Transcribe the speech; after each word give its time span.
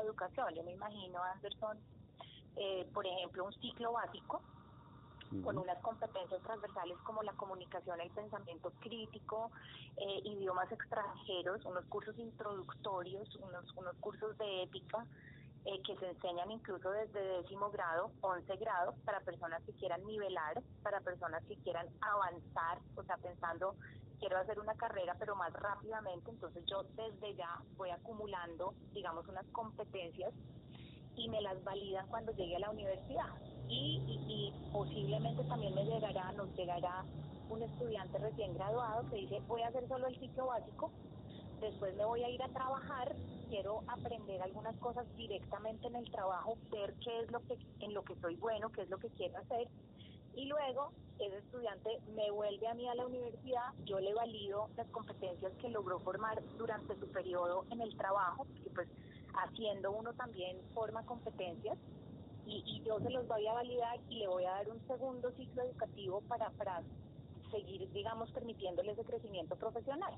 educación. 0.00 0.54
Yo 0.54 0.62
me 0.62 0.72
imagino, 0.72 1.22
Anderson, 1.22 1.78
eh, 2.56 2.86
por 2.92 3.06
ejemplo, 3.06 3.44
un 3.44 3.52
ciclo 3.60 3.92
básico 3.92 4.42
con 5.44 5.56
unas 5.58 5.78
competencias 5.78 6.42
transversales 6.42 6.98
como 7.04 7.22
la 7.22 7.32
comunicación, 7.34 8.00
el 8.00 8.10
pensamiento 8.10 8.72
crítico, 8.80 9.52
eh, 9.96 10.20
idiomas 10.24 10.70
extranjeros, 10.72 11.64
unos 11.64 11.84
cursos 11.86 12.18
introductorios, 12.18 13.32
unos, 13.36 13.64
unos 13.76 13.94
cursos 14.00 14.36
de 14.38 14.64
ética, 14.64 15.06
eh, 15.66 15.80
que 15.82 15.96
se 15.98 16.08
enseñan 16.08 16.50
incluso 16.50 16.90
desde 16.90 17.20
décimo 17.42 17.70
grado, 17.70 18.10
once 18.22 18.56
grado, 18.56 18.94
para 19.04 19.20
personas 19.20 19.62
que 19.64 19.72
quieran 19.74 20.04
nivelar, 20.04 20.62
para 20.82 21.00
personas 21.00 21.44
que 21.44 21.54
quieran 21.56 21.86
avanzar, 22.00 22.78
o 22.96 23.04
sea, 23.04 23.16
pensando, 23.18 23.76
quiero 24.20 24.38
hacer 24.38 24.60
una 24.60 24.74
carrera 24.74 25.16
pero 25.18 25.34
más 25.34 25.52
rápidamente, 25.52 26.30
entonces 26.30 26.62
yo 26.66 26.84
desde 26.94 27.34
ya 27.34 27.60
voy 27.76 27.90
acumulando, 27.90 28.74
digamos, 28.92 29.26
unas 29.26 29.46
competencias 29.46 30.32
y 31.16 31.28
me 31.28 31.40
las 31.40 31.62
validan 31.64 32.06
cuando 32.08 32.32
llegue 32.32 32.56
a 32.56 32.60
la 32.60 32.70
universidad. 32.70 33.26
Y, 33.68 34.00
y, 34.06 34.70
posiblemente 34.72 35.44
también 35.44 35.74
me 35.74 35.84
llegará, 35.84 36.32
nos 36.32 36.54
llegará 36.56 37.04
un 37.48 37.62
estudiante 37.62 38.18
recién 38.18 38.54
graduado 38.54 39.08
que 39.10 39.16
dice, 39.16 39.40
voy 39.46 39.62
a 39.62 39.68
hacer 39.68 39.86
solo 39.88 40.06
el 40.08 40.18
ciclo 40.18 40.46
básico, 40.46 40.90
después 41.60 41.96
me 41.96 42.04
voy 42.04 42.22
a 42.24 42.30
ir 42.30 42.42
a 42.42 42.48
trabajar 42.48 43.14
quiero 43.48 43.82
aprender 43.88 44.40
algunas 44.42 44.76
cosas 44.76 45.04
directamente 45.16 45.88
en 45.88 45.96
el 45.96 46.10
trabajo, 46.10 46.56
ver 46.70 46.94
qué 47.04 47.20
es 47.20 47.30
lo 47.32 47.40
que 47.40 47.58
en 47.80 47.92
lo 47.94 48.02
que 48.04 48.14
soy 48.20 48.36
bueno, 48.36 48.70
qué 48.70 48.82
es 48.82 48.90
lo 48.90 48.98
que 48.98 49.08
quiero 49.10 49.38
hacer 49.38 49.66
y 50.34 50.46
luego 50.46 50.92
ese 51.18 51.36
estudiante 51.38 52.00
me 52.14 52.30
vuelve 52.30 52.66
a 52.66 52.74
mí 52.74 52.88
a 52.88 52.94
la 52.94 53.06
universidad, 53.06 53.74
yo 53.84 54.00
le 54.00 54.14
valido 54.14 54.68
las 54.76 54.86
competencias 54.88 55.52
que 55.60 55.68
logró 55.68 56.00
formar 56.00 56.42
durante 56.56 56.98
su 56.98 57.06
periodo 57.08 57.64
en 57.70 57.82
el 57.82 57.94
trabajo, 57.96 58.46
porque 58.46 58.70
pues 58.70 58.88
haciendo 59.34 59.92
uno 59.92 60.12
también 60.14 60.56
forma 60.74 61.04
competencias 61.04 61.76
y, 62.46 62.62
y 62.66 62.82
yo 62.84 62.98
se 63.00 63.10
los 63.10 63.28
voy 63.28 63.46
a 63.46 63.52
validar 63.52 63.98
y 64.08 64.16
le 64.16 64.28
voy 64.28 64.44
a 64.44 64.52
dar 64.52 64.70
un 64.70 64.80
segundo 64.86 65.30
ciclo 65.32 65.62
educativo 65.62 66.22
para, 66.22 66.50
para 66.50 66.82
seguir, 67.50 67.90
digamos, 67.92 68.30
permitiéndoles 68.30 68.98
ese 68.98 69.04
crecimiento 69.04 69.56
profesional. 69.56 70.14